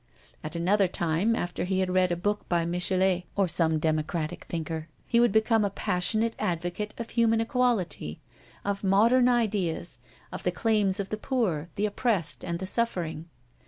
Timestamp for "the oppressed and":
11.75-12.57